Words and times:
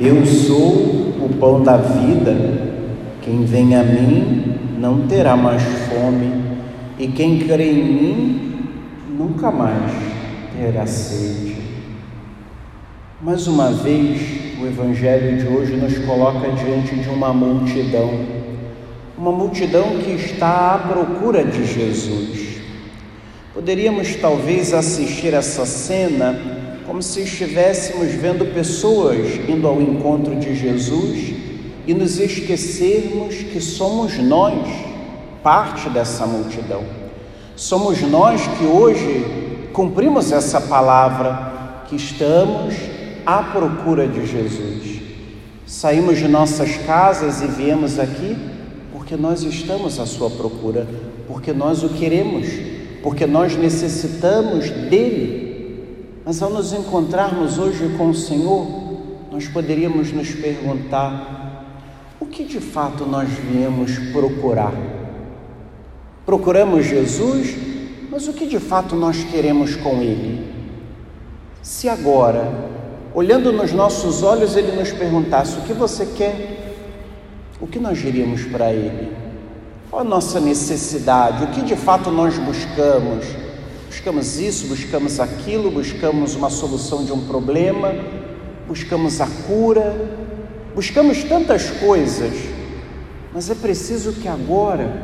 Eu 0.00 0.24
sou 0.24 0.74
o 1.24 1.36
pão 1.40 1.60
da 1.60 1.76
vida. 1.76 2.32
Quem 3.20 3.44
vem 3.44 3.74
a 3.74 3.82
mim 3.82 4.54
não 4.78 5.08
terá 5.08 5.36
mais 5.36 5.60
fome, 5.60 6.32
e 7.00 7.08
quem 7.08 7.40
crê 7.40 7.72
em 7.72 7.84
mim 7.84 8.52
nunca 9.18 9.50
mais 9.50 9.90
terá 10.56 10.86
sede. 10.86 11.56
Mais 13.20 13.48
uma 13.48 13.72
vez, 13.72 14.20
o 14.60 14.66
Evangelho 14.66 15.36
de 15.36 15.48
hoje 15.48 15.74
nos 15.74 15.98
coloca 16.06 16.48
diante 16.52 16.94
de 16.94 17.08
uma 17.08 17.34
multidão, 17.34 18.20
uma 19.18 19.32
multidão 19.32 19.98
que 19.98 20.12
está 20.12 20.76
à 20.76 20.78
procura 20.78 21.42
de 21.42 21.66
Jesus. 21.66 22.60
Poderíamos 23.52 24.14
talvez 24.14 24.72
assistir 24.72 25.34
essa 25.34 25.66
cena 25.66 26.38
como 26.88 27.02
se 27.02 27.20
estivéssemos 27.20 28.12
vendo 28.12 28.46
pessoas 28.46 29.18
indo 29.46 29.68
ao 29.68 29.78
encontro 29.78 30.34
de 30.36 30.54
Jesus 30.54 31.34
e 31.86 31.92
nos 31.92 32.18
esquecermos 32.18 33.34
que 33.34 33.60
somos 33.60 34.16
nós 34.16 34.66
parte 35.42 35.90
dessa 35.90 36.24
multidão. 36.26 36.82
Somos 37.54 38.00
nós 38.00 38.40
que 38.56 38.64
hoje 38.64 39.68
cumprimos 39.74 40.32
essa 40.32 40.62
palavra, 40.62 41.84
que 41.90 41.96
estamos 41.96 42.74
à 43.26 43.42
procura 43.42 44.08
de 44.08 44.26
Jesus. 44.26 45.02
Saímos 45.66 46.16
de 46.16 46.26
nossas 46.26 46.74
casas 46.78 47.42
e 47.42 47.48
viemos 47.48 47.98
aqui 47.98 48.34
porque 48.94 49.14
nós 49.14 49.42
estamos 49.42 50.00
à 50.00 50.06
sua 50.06 50.30
procura, 50.30 50.88
porque 51.26 51.52
nós 51.52 51.82
o 51.82 51.90
queremos, 51.90 52.48
porque 53.02 53.26
nós 53.26 53.54
necessitamos 53.54 54.70
dele 54.70 55.47
mas 56.28 56.42
ao 56.42 56.50
nos 56.50 56.74
encontrarmos 56.74 57.56
hoje 57.56 57.88
com 57.96 58.10
o 58.10 58.14
Senhor, 58.14 58.66
nós 59.32 59.48
poderíamos 59.48 60.12
nos 60.12 60.30
perguntar: 60.30 61.64
o 62.20 62.26
que 62.26 62.44
de 62.44 62.60
fato 62.60 63.06
nós 63.06 63.30
viemos 63.30 63.98
procurar? 64.12 64.74
Procuramos 66.26 66.84
Jesus, 66.84 67.56
mas 68.10 68.28
o 68.28 68.34
que 68.34 68.46
de 68.46 68.58
fato 68.58 68.94
nós 68.94 69.24
queremos 69.24 69.74
com 69.74 70.02
Ele? 70.02 70.52
Se 71.62 71.88
agora, 71.88 72.52
olhando 73.14 73.50
nos 73.50 73.72
nossos 73.72 74.22
olhos, 74.22 74.54
Ele 74.54 74.72
nos 74.72 74.92
perguntasse: 74.92 75.56
o 75.56 75.62
que 75.62 75.72
você 75.72 76.04
quer? 76.04 76.74
O 77.58 77.66
que 77.66 77.78
nós 77.78 77.96
diríamos 77.96 78.44
para 78.44 78.70
Ele? 78.70 79.16
Qual 79.88 80.02
a 80.02 80.04
nossa 80.04 80.38
necessidade? 80.38 81.44
O 81.44 81.46
que 81.46 81.62
de 81.62 81.74
fato 81.74 82.10
nós 82.10 82.36
buscamos? 82.36 83.47
Buscamos 83.88 84.38
isso, 84.38 84.66
buscamos 84.66 85.18
aquilo, 85.18 85.70
buscamos 85.70 86.34
uma 86.34 86.50
solução 86.50 87.04
de 87.04 87.12
um 87.12 87.26
problema, 87.26 87.94
buscamos 88.68 89.18
a 89.18 89.26
cura, 89.46 89.96
buscamos 90.74 91.24
tantas 91.24 91.70
coisas, 91.70 92.34
mas 93.32 93.48
é 93.48 93.54
preciso 93.54 94.12
que 94.12 94.28
agora, 94.28 95.02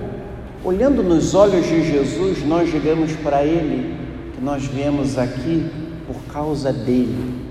olhando 0.63 1.03
nos 1.03 1.35
olhos 1.35 1.67
de 1.67 1.83
Jesus, 1.91 2.45
nós 2.45 2.71
digamos 2.71 3.13
para 3.17 3.43
Ele 3.43 3.97
que 4.35 4.45
nós 4.45 4.67
viemos 4.67 5.17
aqui 5.17 5.67
por 6.07 6.21
causa 6.31 6.71
dele. 6.71 7.43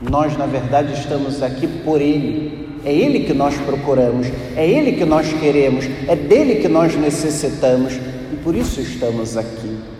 Nós, 0.00 0.36
na 0.36 0.46
verdade, 0.46 0.92
estamos 0.92 1.42
aqui 1.42 1.66
por 1.66 2.00
Ele. 2.00 2.78
É 2.84 2.94
Ele 2.94 3.24
que 3.24 3.34
nós 3.34 3.56
procuramos, 3.56 4.28
é 4.56 4.66
Ele 4.66 4.92
que 4.92 5.04
nós 5.04 5.30
queremos, 5.34 5.84
é 6.06 6.14
dele 6.14 6.62
que 6.62 6.68
nós 6.68 6.96
necessitamos 6.96 7.92
e 8.32 8.36
por 8.42 8.54
isso 8.54 8.80
estamos 8.80 9.36
aqui. 9.36 9.99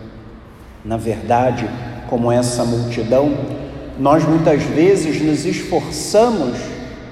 Na 0.91 0.97
verdade, 0.97 1.71
como 2.09 2.33
essa 2.33 2.65
multidão, 2.65 3.33
nós 3.97 4.25
muitas 4.25 4.61
vezes 4.61 5.23
nos 5.23 5.47
esforçamos, 5.47 6.59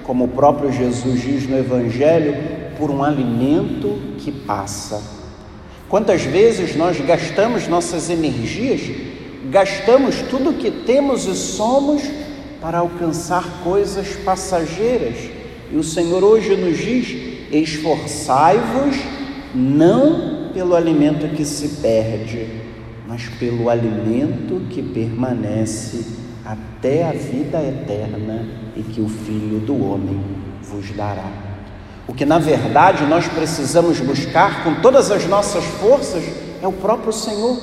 como 0.03 0.25
o 0.25 0.27
próprio 0.27 0.69
Jesus 0.69 1.21
diz 1.21 1.47
no 1.47 1.57
Evangelho, 1.57 2.35
por 2.77 2.91
um 2.91 3.01
alimento 3.01 3.97
que 4.17 4.33
passa. 4.33 5.01
Quantas 5.87 6.23
vezes 6.23 6.75
nós 6.75 6.99
gastamos 6.99 7.69
nossas 7.69 8.09
energias, 8.09 8.81
gastamos 9.49 10.23
tudo 10.29 10.49
o 10.49 10.55
que 10.55 10.69
temos 10.69 11.25
e 11.25 11.33
somos 11.33 12.03
para 12.59 12.79
alcançar 12.79 13.63
coisas 13.63 14.09
passageiras. 14.25 15.15
E 15.71 15.77
o 15.77 15.83
Senhor 15.85 16.21
hoje 16.21 16.53
nos 16.57 16.77
diz: 16.77 17.15
esforçai-vos 17.49 18.97
não 19.55 20.49
pelo 20.53 20.75
alimento 20.75 21.33
que 21.33 21.45
se 21.45 21.81
perde, 21.81 22.67
mas 23.09 23.27
pelo 23.39 23.71
alimento 23.71 24.61
que 24.69 24.83
permanece 24.83 26.05
até 26.45 27.03
a 27.09 27.11
vida 27.11 27.59
eterna 27.59 28.45
e 28.75 28.83
que 28.83 29.01
o 29.01 29.09
Filho 29.09 29.59
do 29.59 29.83
Homem 29.83 30.23
vos 30.61 30.91
dará. 30.91 31.25
O 32.07 32.13
que 32.13 32.23
na 32.23 32.37
verdade 32.37 33.07
nós 33.07 33.27
precisamos 33.27 33.99
buscar 33.99 34.63
com 34.63 34.75
todas 34.75 35.09
as 35.09 35.25
nossas 35.25 35.63
forças 35.63 36.23
é 36.61 36.67
o 36.67 36.71
próprio 36.71 37.11
Senhor, 37.11 37.57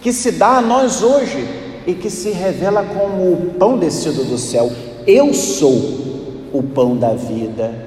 que 0.00 0.10
se 0.10 0.32
dá 0.32 0.56
a 0.56 0.62
nós 0.62 1.02
hoje 1.02 1.46
e 1.86 1.92
que 1.92 2.08
se 2.08 2.30
revela 2.30 2.82
como 2.82 3.30
o 3.30 3.54
pão 3.58 3.76
descido 3.76 4.24
do 4.24 4.38
céu. 4.38 4.72
Eu 5.06 5.34
sou 5.34 6.48
o 6.50 6.62
pão 6.62 6.96
da 6.96 7.12
vida. 7.12 7.86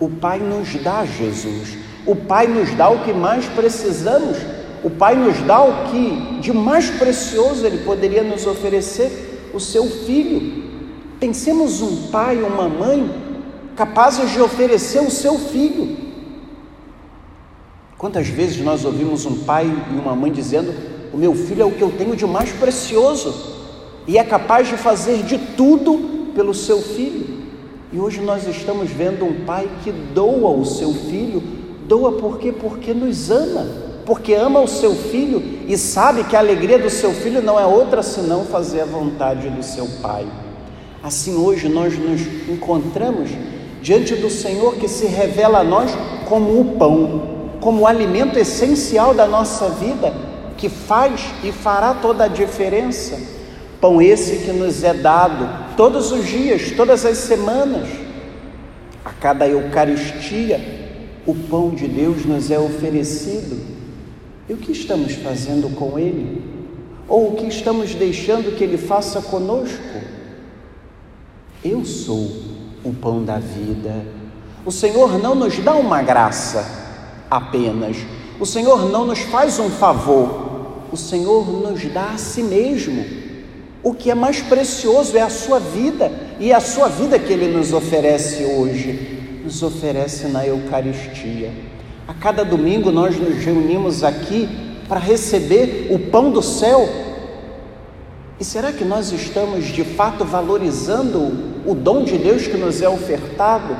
O 0.00 0.08
Pai 0.08 0.38
nos 0.38 0.74
dá 0.82 1.04
Jesus. 1.04 1.76
O 2.06 2.16
Pai 2.16 2.46
nos 2.46 2.74
dá 2.74 2.88
o 2.88 3.00
que 3.00 3.12
mais 3.12 3.44
precisamos 3.48 4.38
o 4.82 4.90
Pai 4.90 5.14
nos 5.16 5.38
dá 5.42 5.62
o 5.62 5.90
que 5.90 6.40
de 6.40 6.52
mais 6.52 6.88
precioso 6.90 7.66
Ele 7.66 7.78
poderia 7.78 8.22
nos 8.22 8.46
oferecer: 8.46 9.50
o 9.52 9.60
seu 9.60 9.86
filho. 9.86 10.68
Pensemos 11.18 11.82
um 11.82 12.08
pai 12.10 12.40
ou 12.40 12.48
uma 12.48 12.68
mãe 12.68 13.10
capazes 13.74 14.30
de 14.30 14.40
oferecer 14.40 15.00
o 15.00 15.10
seu 15.10 15.36
filho. 15.38 15.96
Quantas 17.96 18.28
vezes 18.28 18.60
nós 18.60 18.84
ouvimos 18.84 19.26
um 19.26 19.44
pai 19.44 19.66
e 19.66 19.98
uma 19.98 20.14
mãe 20.14 20.30
dizendo: 20.30 20.72
O 21.12 21.16
meu 21.16 21.34
filho 21.34 21.62
é 21.62 21.64
o 21.64 21.72
que 21.72 21.82
eu 21.82 21.90
tenho 21.90 22.14
de 22.14 22.26
mais 22.26 22.52
precioso 22.52 23.56
e 24.06 24.16
é 24.16 24.22
capaz 24.22 24.68
de 24.68 24.76
fazer 24.76 25.24
de 25.24 25.38
tudo 25.38 26.32
pelo 26.34 26.54
seu 26.54 26.80
filho. 26.80 27.38
E 27.92 27.98
hoje 27.98 28.20
nós 28.20 28.46
estamos 28.46 28.90
vendo 28.90 29.24
um 29.24 29.44
pai 29.44 29.68
que 29.82 29.90
doa 29.90 30.50
o 30.50 30.64
seu 30.64 30.92
filho, 30.92 31.42
doa 31.88 32.12
por 32.12 32.38
quê? 32.38 32.52
Porque 32.52 32.94
nos 32.94 33.30
ama 33.30 33.87
porque 34.08 34.32
ama 34.32 34.60
o 34.60 34.66
seu 34.66 34.94
filho 34.94 35.60
e 35.68 35.76
sabe 35.76 36.24
que 36.24 36.34
a 36.34 36.38
alegria 36.38 36.78
do 36.78 36.88
seu 36.88 37.12
filho 37.12 37.42
não 37.42 37.60
é 37.60 37.66
outra 37.66 38.02
senão 38.02 38.46
fazer 38.46 38.80
a 38.80 38.86
vontade 38.86 39.50
do 39.50 39.62
seu 39.62 39.86
pai. 40.00 40.26
Assim, 41.02 41.36
hoje 41.36 41.68
nós 41.68 41.98
nos 41.98 42.22
encontramos 42.48 43.28
diante 43.82 44.14
do 44.16 44.30
Senhor 44.30 44.76
que 44.76 44.88
se 44.88 45.04
revela 45.04 45.58
a 45.58 45.64
nós 45.64 45.90
como 46.26 46.58
o 46.58 46.78
pão, 46.78 47.58
como 47.60 47.82
o 47.82 47.86
alimento 47.86 48.38
essencial 48.38 49.12
da 49.12 49.26
nossa 49.26 49.68
vida, 49.68 50.14
que 50.56 50.70
faz 50.70 51.26
e 51.44 51.52
fará 51.52 51.92
toda 51.92 52.24
a 52.24 52.28
diferença. 52.28 53.20
Pão 53.78 54.00
esse 54.00 54.38
que 54.38 54.52
nos 54.52 54.82
é 54.84 54.94
dado 54.94 55.76
todos 55.76 56.12
os 56.12 56.26
dias, 56.26 56.72
todas 56.74 57.04
as 57.04 57.18
semanas. 57.18 57.86
A 59.04 59.12
cada 59.12 59.46
Eucaristia, 59.46 60.58
o 61.26 61.34
pão 61.34 61.68
de 61.68 61.86
Deus 61.86 62.24
nos 62.24 62.50
é 62.50 62.58
oferecido 62.58 63.77
e 64.48 64.52
o 64.52 64.56
que 64.56 64.72
estamos 64.72 65.12
fazendo 65.14 65.68
com 65.74 65.98
Ele? 65.98 66.42
Ou 67.06 67.32
o 67.32 67.36
que 67.36 67.46
estamos 67.46 67.94
deixando 67.94 68.56
que 68.56 68.64
Ele 68.64 68.78
faça 68.78 69.20
conosco? 69.20 70.00
Eu 71.64 71.84
sou 71.84 72.30
o 72.84 72.92
pão 72.92 73.24
da 73.24 73.38
vida. 73.38 74.06
O 74.64 74.72
Senhor 74.72 75.18
não 75.18 75.34
nos 75.34 75.58
dá 75.58 75.74
uma 75.74 76.02
graça 76.02 76.66
apenas. 77.30 77.96
O 78.40 78.46
Senhor 78.46 78.90
não 78.90 79.04
nos 79.04 79.20
faz 79.20 79.58
um 79.58 79.68
favor. 79.68 80.86
O 80.90 80.96
Senhor 80.96 81.50
nos 81.50 81.84
dá 81.92 82.12
a 82.12 82.18
si 82.18 82.42
mesmo. 82.42 83.04
O 83.82 83.94
que 83.94 84.10
é 84.10 84.14
mais 84.14 84.40
precioso 84.40 85.16
é 85.16 85.22
a 85.22 85.30
sua 85.30 85.60
vida, 85.60 86.10
e 86.40 86.50
é 86.50 86.54
a 86.54 86.60
sua 86.60 86.88
vida 86.88 87.18
que 87.18 87.32
Ele 87.32 87.48
nos 87.48 87.72
oferece 87.72 88.44
hoje, 88.44 89.40
nos 89.44 89.62
oferece 89.62 90.26
na 90.26 90.46
Eucaristia. 90.46 91.50
A 92.08 92.14
cada 92.14 92.42
domingo 92.42 92.90
nós 92.90 93.18
nos 93.18 93.36
reunimos 93.44 94.02
aqui 94.02 94.48
para 94.88 94.98
receber 94.98 95.88
o 95.90 95.98
pão 95.98 96.30
do 96.30 96.42
céu. 96.42 96.88
E 98.40 98.44
será 98.44 98.72
que 98.72 98.82
nós 98.82 99.12
estamos 99.12 99.66
de 99.66 99.84
fato 99.84 100.24
valorizando 100.24 101.18
o 101.66 101.74
dom 101.74 102.04
de 102.04 102.16
Deus 102.16 102.46
que 102.46 102.56
nos 102.56 102.80
é 102.80 102.88
ofertado? 102.88 103.76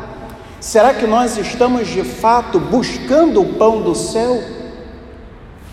Será 0.61 0.93
que 0.93 1.07
nós 1.07 1.39
estamos 1.39 1.89
de 1.89 2.05
fato 2.05 2.61
buscando 2.61 3.41
o 3.41 3.55
pão 3.55 3.81
do 3.81 3.95
céu? 3.95 4.43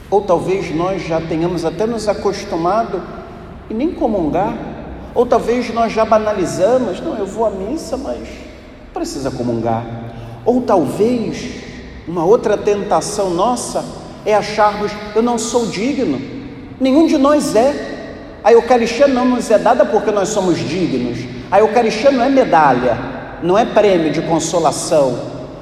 Ou 0.10 0.22
talvez 0.22 0.74
nós 0.74 1.06
já 1.06 1.20
tenhamos 1.20 1.66
até 1.66 1.86
nos 1.86 2.08
acostumado 2.08 3.04
e 3.70 3.74
nem 3.74 3.92
comungar? 3.92 4.56
Ou 5.14 5.26
talvez 5.26 5.74
nós 5.74 5.92
já 5.92 6.06
banalizamos, 6.06 7.02
não, 7.02 7.18
eu 7.18 7.26
vou 7.26 7.46
à 7.46 7.50
missa, 7.50 7.98
mas 7.98 8.30
precisa 8.94 9.30
comungar. 9.30 9.86
Ou 10.46 10.62
talvez 10.62 11.65
uma 12.08 12.24
outra 12.24 12.58
tentação 12.58 13.32
nossa 13.32 13.84
é 14.26 14.36
acharmos 14.36 14.92
eu 15.16 15.22
não 15.22 15.38
sou 15.38 15.66
digno. 15.66 16.20
Nenhum 16.80 17.08
de 17.08 17.18
nós 17.18 17.56
é. 17.56 17.94
A 18.44 18.54
Eucaristia 18.54 19.08
não 19.08 19.26
nos 19.26 19.50
é 19.50 19.58
dada 19.58 19.86
porque 19.86 20.12
nós 20.12 20.30
somos 20.30 20.58
dignos. 20.60 21.20
A 21.52 21.60
Eucaristia 21.60 22.12
não 22.12 22.24
é 22.24 22.30
medalha. 22.30 23.16
não 23.42 23.58
é 23.58 23.66
prêmio 23.66 24.12
de 24.12 24.22
consolação, 24.22 25.20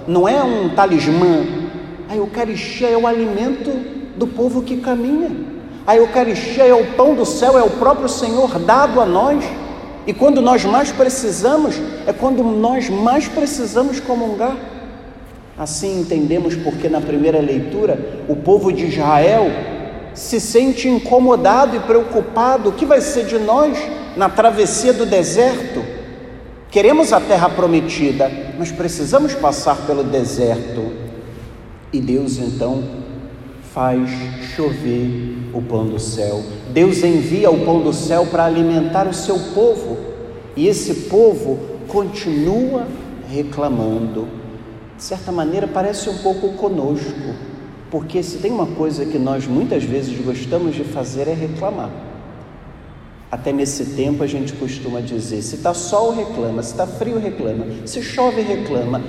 não 0.07 0.27
é 0.27 0.41
um 0.43 0.69
talismã. 0.69 1.45
A 2.09 2.15
Eucaristia 2.15 2.87
é 2.89 2.97
o 2.97 3.07
alimento 3.07 3.71
do 4.15 4.27
povo 4.27 4.61
que 4.61 4.77
caminha. 4.77 5.31
A 5.85 5.97
Eucaristia 5.97 6.63
é 6.65 6.73
o 6.73 6.85
pão 6.93 7.13
do 7.15 7.25
céu, 7.25 7.57
é 7.57 7.63
o 7.63 7.69
próprio 7.71 8.07
Senhor 8.07 8.57
dado 8.59 9.01
a 9.01 9.05
nós. 9.05 9.43
E 10.05 10.13
quando 10.13 10.41
nós 10.41 10.63
mais 10.63 10.91
precisamos, 10.91 11.75
é 12.05 12.13
quando 12.13 12.43
nós 12.43 12.89
mais 12.89 13.27
precisamos 13.27 13.99
comungar. 13.99 14.55
Assim 15.57 16.01
entendemos 16.01 16.55
porque 16.55 16.89
na 16.89 16.99
primeira 16.99 17.39
leitura 17.39 18.23
o 18.27 18.35
povo 18.35 18.71
de 18.71 18.85
Israel 18.85 19.45
se 20.13 20.39
sente 20.39 20.87
incomodado 20.87 21.75
e 21.75 21.79
preocupado: 21.79 22.69
o 22.69 22.73
que 22.73 22.85
vai 22.85 23.01
ser 23.01 23.25
de 23.25 23.37
nós 23.37 23.77
na 24.17 24.29
travessia 24.29 24.93
do 24.93 25.05
deserto? 25.05 25.83
Queremos 26.71 27.13
a 27.13 27.21
terra 27.21 27.49
prometida, 27.49 28.31
mas 28.57 28.71
precisamos 28.71 29.35
passar 29.35 29.85
pelo 29.85 30.03
deserto. 30.03 30.91
E 31.91 32.01
Deus 32.01 32.39
então 32.39 32.83
faz 33.73 34.09
chover 34.55 35.49
o 35.53 35.61
pão 35.61 35.85
do 35.85 35.99
céu. 35.99 36.41
Deus 36.71 37.03
envia 37.03 37.51
o 37.51 37.63
pão 37.63 37.81
do 37.81 37.93
céu 37.93 38.25
para 38.25 38.45
alimentar 38.45 39.07
o 39.07 39.13
seu 39.13 39.37
povo. 39.53 39.97
E 40.55 40.67
esse 40.67 40.93
povo 41.09 41.59
continua 41.87 42.87
reclamando. 43.29 44.42
De 44.97 45.03
certa 45.03 45.31
maneira, 45.31 45.67
parece 45.67 46.09
um 46.09 46.17
pouco 46.19 46.53
conosco, 46.53 47.35
porque 47.89 48.21
se 48.23 48.37
tem 48.37 48.51
uma 48.51 48.67
coisa 48.67 49.05
que 49.05 49.17
nós 49.17 49.45
muitas 49.47 49.83
vezes 49.83 50.17
gostamos 50.23 50.75
de 50.75 50.83
fazer 50.83 51.27
é 51.27 51.33
reclamar. 51.33 51.89
Até 53.33 53.51
nesse 53.51 53.85
tempo 53.95 54.23
a 54.23 54.27
gente 54.27 54.53
costuma 54.53 55.01
dizer: 55.01 55.41
se 55.41 55.55
está 55.55 55.73
sol, 55.73 56.13
reclama, 56.13 56.61
se 56.61 56.71
está 56.71 56.85
frio, 56.85 57.17
reclama, 57.17 57.65
se 57.85 58.01
chove, 58.01 58.41
reclama. 58.41 59.01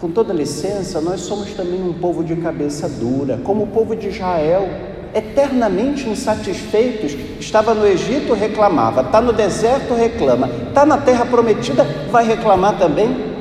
Com 0.00 0.10
toda 0.10 0.32
licença, 0.32 1.00
nós 1.00 1.20
somos 1.20 1.52
também 1.52 1.80
um 1.80 1.92
povo 1.92 2.24
de 2.24 2.34
cabeça 2.36 2.88
dura, 2.88 3.38
como 3.44 3.64
o 3.64 3.66
povo 3.66 3.94
de 3.94 4.08
Israel, 4.08 4.66
eternamente 5.14 6.08
insatisfeitos. 6.08 7.14
Estava 7.38 7.74
no 7.74 7.86
Egito, 7.86 8.32
reclamava, 8.32 9.02
está 9.02 9.20
no 9.20 9.32
deserto, 9.32 9.94
reclama, 9.94 10.48
está 10.68 10.86
na 10.86 10.98
terra 10.98 11.26
prometida, 11.26 11.84
vai 12.10 12.26
reclamar 12.26 12.78
também. 12.78 13.31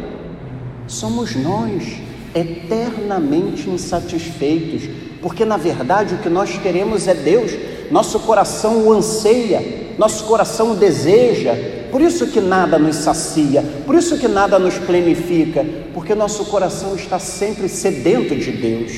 Somos 0.92 1.38
nós, 1.38 2.02
eternamente 2.36 3.70
insatisfeitos, 3.70 4.90
porque 5.22 5.46
na 5.46 5.56
verdade 5.56 6.16
o 6.16 6.18
que 6.18 6.28
nós 6.28 6.58
queremos 6.58 7.08
é 7.08 7.14
Deus. 7.14 7.54
Nosso 7.90 8.20
coração 8.20 8.86
o 8.86 8.92
anseia, 8.92 9.94
nosso 9.98 10.26
coração 10.26 10.74
o 10.74 10.76
deseja, 10.76 11.56
por 11.90 12.02
isso 12.02 12.28
que 12.28 12.42
nada 12.42 12.78
nos 12.78 12.98
sacia, 12.98 13.64
por 13.86 13.96
isso 13.96 14.18
que 14.18 14.28
nada 14.28 14.60
nos 14.60 14.78
plenifica, 14.80 15.66
porque 15.94 16.14
nosso 16.14 16.44
coração 16.46 16.94
está 16.94 17.20
sempre 17.20 17.70
sedento 17.70 18.36
de 18.36 18.52
Deus. 18.52 18.92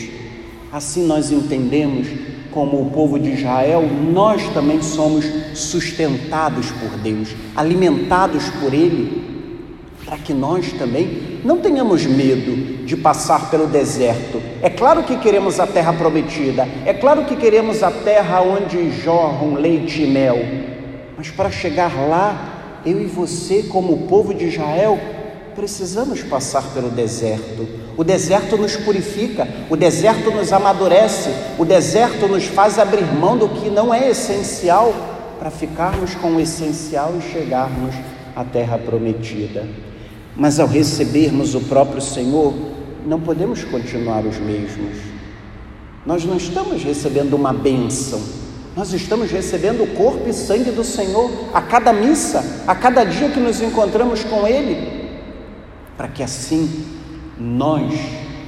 Assim 0.71 1.05
nós 1.05 1.31
entendemos 1.31 2.07
como 2.49 2.81
o 2.81 2.89
povo 2.89 3.19
de 3.19 3.33
Israel, 3.33 3.87
nós 4.11 4.41
também 4.51 4.81
somos 4.81 5.25
sustentados 5.53 6.71
por 6.71 6.97
Deus, 6.97 7.29
alimentados 7.55 8.45
por 8.59 8.73
Ele, 8.73 9.32
para 10.13 10.21
que 10.21 10.31
nós 10.31 10.71
também 10.73 11.39
não 11.43 11.57
tenhamos 11.57 12.05
medo 12.05 12.85
de 12.85 12.95
passar 12.95 13.49
pelo 13.49 13.65
deserto. 13.65 14.39
É 14.61 14.69
claro 14.69 15.01
que 15.01 15.17
queremos 15.17 15.59
a 15.59 15.65
terra 15.65 15.91
prometida, 15.91 16.67
é 16.85 16.93
claro 16.93 17.25
que 17.25 17.35
queremos 17.35 17.81
a 17.81 17.89
terra 17.89 18.39
onde 18.41 18.91
jorram 18.91 19.55
leite 19.55 20.03
e 20.03 20.05
mel, 20.05 20.37
mas 21.17 21.31
para 21.31 21.49
chegar 21.49 21.91
lá, 22.07 22.81
eu 22.85 23.01
e 23.01 23.05
você, 23.05 23.63
como 23.63 24.05
povo 24.07 24.35
de 24.35 24.45
Israel, 24.45 24.99
precisamos 25.55 26.21
passar 26.21 26.61
pelo 26.75 26.91
deserto. 26.91 27.67
O 27.97 28.03
deserto 28.03 28.55
nos 28.55 28.75
purifica, 28.75 29.47
o 29.67 29.75
deserto 29.75 30.29
nos 30.29 30.53
amadurece, 30.53 31.31
o 31.57 31.65
deserto 31.65 32.27
nos 32.27 32.45
faz 32.45 32.77
abrir 32.77 33.11
mão 33.15 33.35
do 33.35 33.49
que 33.49 33.67
não 33.67 33.91
é 33.91 34.11
essencial 34.11 34.93
para 35.39 35.49
ficarmos 35.49 36.13
com 36.13 36.35
o 36.35 36.39
essencial 36.39 37.15
e 37.17 37.33
chegarmos 37.33 37.95
à 38.35 38.43
terra 38.43 38.77
prometida. 38.77 39.65
Mas 40.35 40.59
ao 40.59 40.67
recebermos 40.67 41.53
o 41.55 41.61
próprio 41.61 42.01
Senhor, 42.01 42.53
não 43.05 43.19
podemos 43.19 43.63
continuar 43.63 44.25
os 44.25 44.37
mesmos. 44.37 44.97
Nós 46.05 46.25
não 46.25 46.37
estamos 46.37 46.83
recebendo 46.83 47.33
uma 47.33 47.53
bênção, 47.53 48.21
nós 48.75 48.91
estamos 48.91 49.29
recebendo 49.29 49.83
o 49.83 49.87
corpo 49.87 50.27
e 50.27 50.33
sangue 50.33 50.71
do 50.71 50.83
Senhor 50.83 51.29
a 51.53 51.61
cada 51.61 51.93
missa, 51.93 52.63
a 52.67 52.73
cada 52.73 53.03
dia 53.03 53.29
que 53.29 53.39
nos 53.39 53.61
encontramos 53.61 54.23
com 54.23 54.47
Ele, 54.47 55.09
para 55.95 56.07
que 56.07 56.23
assim 56.23 56.83
nós 57.37 57.93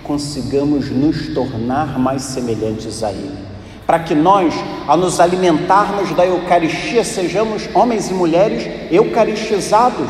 consigamos 0.04 0.90
nos 0.90 1.34
tornar 1.34 2.00
mais 2.00 2.24
semelhantes 2.24 3.04
a 3.04 3.12
Ele. 3.12 3.46
Para 3.86 4.00
que 4.00 4.16
nós, 4.16 4.54
ao 4.88 4.98
nos 4.98 5.20
alimentarmos 5.20 6.12
da 6.16 6.26
Eucaristia, 6.26 7.04
sejamos 7.04 7.70
homens 7.74 8.10
e 8.10 8.14
mulheres 8.16 8.68
eucaristizados 8.92 10.10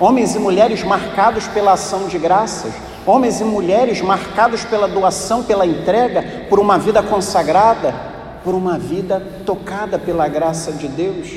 homens 0.00 0.34
e 0.34 0.38
mulheres 0.38 0.82
marcados 0.82 1.46
pela 1.46 1.74
ação 1.74 2.08
de 2.08 2.18
graças, 2.18 2.72
homens 3.06 3.38
e 3.40 3.44
mulheres 3.44 4.00
marcados 4.00 4.64
pela 4.64 4.88
doação, 4.88 5.44
pela 5.44 5.66
entrega, 5.66 6.46
por 6.48 6.58
uma 6.58 6.78
vida 6.78 7.02
consagrada, 7.02 7.94
por 8.42 8.54
uma 8.54 8.78
vida 8.78 9.20
tocada 9.44 9.98
pela 9.98 10.26
graça 10.26 10.72
de 10.72 10.88
Deus. 10.88 11.28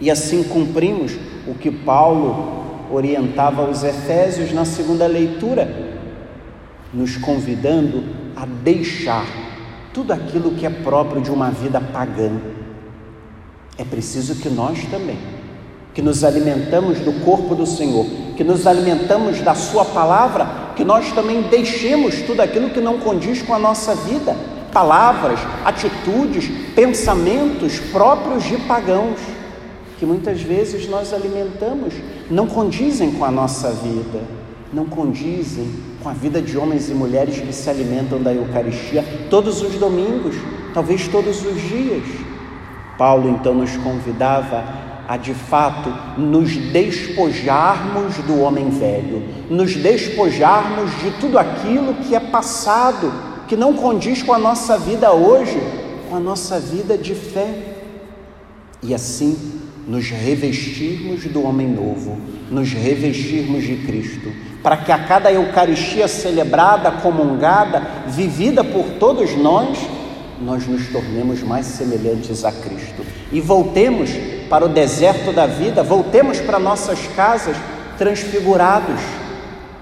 E 0.00 0.10
assim 0.10 0.42
cumprimos 0.42 1.16
o 1.46 1.54
que 1.54 1.70
Paulo 1.70 2.88
orientava 2.90 3.64
aos 3.64 3.84
Efésios 3.84 4.52
na 4.52 4.64
segunda 4.64 5.06
leitura, 5.06 5.92
nos 6.92 7.16
convidando 7.16 8.04
a 8.34 8.44
deixar 8.44 9.24
tudo 9.94 10.12
aquilo 10.12 10.52
que 10.52 10.66
é 10.66 10.70
próprio 10.70 11.22
de 11.22 11.30
uma 11.30 11.50
vida 11.50 11.80
pagã. 11.80 12.32
É 13.78 13.84
preciso 13.84 14.34
que 14.42 14.48
nós 14.48 14.84
também 14.86 15.18
que 15.94 16.00
nos 16.00 16.24
alimentamos 16.24 16.98
do 17.00 17.12
corpo 17.24 17.54
do 17.54 17.66
Senhor, 17.66 18.06
que 18.36 18.44
nos 18.44 18.66
alimentamos 18.66 19.40
da 19.40 19.54
Sua 19.54 19.84
palavra, 19.84 20.72
que 20.74 20.84
nós 20.84 21.12
também 21.12 21.42
deixemos 21.42 22.22
tudo 22.22 22.40
aquilo 22.40 22.70
que 22.70 22.80
não 22.80 22.98
condiz 22.98 23.42
com 23.42 23.54
a 23.54 23.58
nossa 23.58 23.94
vida, 23.94 24.34
palavras, 24.72 25.38
atitudes, 25.64 26.50
pensamentos 26.74 27.78
próprios 27.78 28.44
de 28.44 28.56
pagãos, 28.58 29.18
que 29.98 30.06
muitas 30.06 30.40
vezes 30.40 30.88
nós 30.88 31.12
alimentamos, 31.12 31.94
não 32.30 32.46
condizem 32.46 33.12
com 33.12 33.24
a 33.24 33.30
nossa 33.30 33.70
vida, 33.70 34.20
não 34.72 34.86
condizem 34.86 35.68
com 36.02 36.08
a 36.08 36.12
vida 36.12 36.40
de 36.40 36.56
homens 36.56 36.88
e 36.88 36.94
mulheres 36.94 37.38
que 37.38 37.52
se 37.52 37.68
alimentam 37.68 38.20
da 38.20 38.32
Eucaristia 38.32 39.04
todos 39.28 39.62
os 39.62 39.74
domingos, 39.74 40.34
talvez 40.72 41.06
todos 41.06 41.44
os 41.44 41.60
dias. 41.60 42.02
Paulo 42.96 43.28
então 43.28 43.54
nos 43.54 43.76
convidava 43.76 44.64
a 45.06 45.16
de 45.16 45.34
fato 45.34 45.92
nos 46.18 46.56
despojarmos 46.56 48.16
do 48.18 48.40
homem 48.40 48.70
velho, 48.70 49.22
nos 49.50 49.74
despojarmos 49.74 50.90
de 51.00 51.10
tudo 51.20 51.38
aquilo 51.38 51.94
que 51.94 52.14
é 52.14 52.20
passado, 52.20 53.12
que 53.48 53.56
não 53.56 53.74
condiz 53.74 54.22
com 54.22 54.32
a 54.32 54.38
nossa 54.38 54.78
vida 54.78 55.12
hoje, 55.12 55.60
com 56.08 56.16
a 56.16 56.20
nossa 56.20 56.58
vida 56.60 56.96
de 56.96 57.14
fé. 57.14 57.54
E 58.82 58.94
assim 58.94 59.60
nos 59.86 60.08
revestirmos 60.08 61.24
do 61.24 61.42
homem 61.42 61.68
novo, 61.68 62.18
nos 62.50 62.72
revestirmos 62.72 63.64
de 63.64 63.76
Cristo, 63.78 64.32
para 64.62 64.76
que 64.76 64.92
a 64.92 64.98
cada 64.98 65.32
Eucaristia 65.32 66.06
celebrada, 66.06 66.90
comungada, 66.90 67.82
vivida 68.06 68.62
por 68.62 68.84
todos 69.00 69.36
nós, 69.36 69.78
nós 70.40 70.66
nos 70.66 70.88
tornemos 70.88 71.42
mais 71.42 71.66
semelhantes 71.66 72.44
a 72.44 72.52
Cristo 72.52 73.04
e 73.32 73.40
voltemos 73.40 74.10
para 74.52 74.66
o 74.66 74.68
deserto 74.68 75.32
da 75.32 75.46
vida, 75.46 75.82
voltemos 75.82 76.38
para 76.38 76.58
nossas 76.58 77.06
casas 77.16 77.56
transfigurados, 77.96 79.00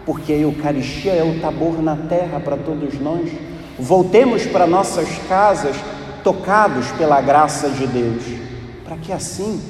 porque 0.06 0.32
a 0.32 0.36
Eucaristia 0.36 1.10
é 1.10 1.24
o 1.24 1.40
tabor 1.40 1.82
na 1.82 1.96
terra 1.96 2.38
para 2.38 2.56
todos 2.56 2.94
nós. 3.00 3.28
Voltemos 3.76 4.46
para 4.46 4.68
nossas 4.68 5.08
casas 5.28 5.74
tocados 6.22 6.86
pela 6.92 7.20
graça 7.20 7.68
de 7.68 7.84
Deus, 7.84 8.22
para 8.84 8.96
que 8.96 9.12
assim 9.12 9.60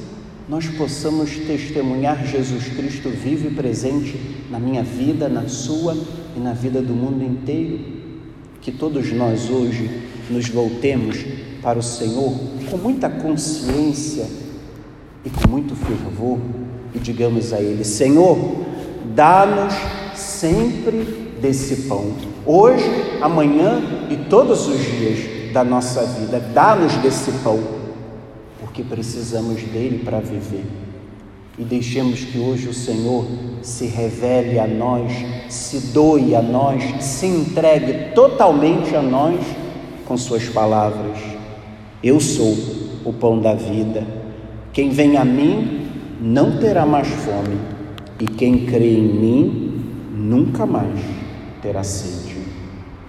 nós 0.47 0.66
possamos 0.69 1.35
testemunhar 1.35 2.23
Jesus 2.26 2.69
Cristo 2.69 3.09
vivo 3.09 3.49
e 3.49 3.54
presente 3.54 4.21
na 4.50 4.59
minha 4.59 4.83
vida, 4.83 5.30
na 5.30 5.49
sua 5.49 5.97
e 6.37 6.40
na 6.40 6.52
vida 6.52 6.83
do 6.83 6.92
mundo 6.92 7.25
inteiro. 7.25 7.80
Que 8.61 8.71
todos 8.71 9.11
nós 9.12 9.49
hoje 9.49 10.02
nos 10.28 10.47
voltemos 10.50 11.25
para 11.62 11.78
o 11.78 11.83
Senhor 11.83 12.35
com 12.71 12.76
muita 12.76 13.09
consciência 13.09 14.39
e 15.25 15.31
com 15.31 15.49
muito 15.49 15.75
fervor 15.75 16.39
e 16.95 16.99
digamos 16.99 17.53
a 17.53 17.61
Ele: 17.61 17.85
Senhor, 17.85 18.39
dá-nos 19.15 19.75
sempre 20.15 21.05
desse 21.41 21.89
pão, 21.89 22.12
hoje, 22.45 22.85
amanhã 23.21 23.81
e 24.11 24.17
todos 24.29 24.67
os 24.69 24.79
dias 24.79 25.53
da 25.53 25.65
nossa 25.65 26.05
vida, 26.05 26.39
dá-nos 26.39 26.95
desse 26.97 27.33
pão, 27.43 27.59
porque 28.61 28.83
precisamos 28.83 29.62
dele 29.62 30.03
para 30.05 30.21
viver. 30.21 30.65
e 31.59 31.65
deixemos 31.65 32.21
que 32.21 32.39
hoje 32.39 32.69
o 32.69 32.75
Senhor 32.75 33.27
se 33.61 33.85
revele 33.85 34.59
a 34.59 34.67
nós, 34.67 35.12
se 35.50 35.79
doe 35.89 36.35
a 36.35 36.41
nós, 36.41 36.83
se 37.05 37.27
entregue 37.27 38.15
totalmente 38.15 38.97
a 38.97 39.03
nós 39.03 39.39
com 40.07 40.17
Suas 40.17 40.49
palavras. 40.49 41.19
Eu 42.03 42.19
sou 42.19 42.57
o 43.05 43.12
pão 43.12 43.39
da 43.39 43.53
vida. 43.55 44.20
Quem 44.73 44.91
vem 44.91 45.17
a 45.17 45.25
mim 45.25 45.89
não 46.21 46.59
terá 46.59 46.87
mais 46.87 47.09
fome, 47.09 47.59
e 48.21 48.25
quem 48.25 48.67
crê 48.67 48.95
em 48.95 49.03
mim 49.03 49.85
nunca 50.15 50.65
mais 50.65 51.00
terá 51.61 51.83
sede. 51.83 52.20